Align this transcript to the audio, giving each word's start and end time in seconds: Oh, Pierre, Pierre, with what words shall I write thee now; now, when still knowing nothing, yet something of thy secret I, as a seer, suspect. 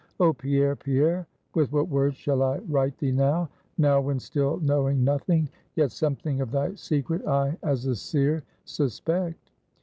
Oh, 0.19 0.33
Pierre, 0.33 0.75
Pierre, 0.75 1.27
with 1.53 1.71
what 1.71 1.87
words 1.87 2.15
shall 2.15 2.41
I 2.41 2.57
write 2.67 2.97
thee 2.97 3.11
now; 3.11 3.49
now, 3.77 4.01
when 4.01 4.19
still 4.19 4.59
knowing 4.61 5.03
nothing, 5.03 5.47
yet 5.75 5.91
something 5.91 6.41
of 6.41 6.49
thy 6.49 6.73
secret 6.73 7.23
I, 7.27 7.55
as 7.61 7.85
a 7.85 7.95
seer, 7.95 8.41
suspect. 8.65 9.51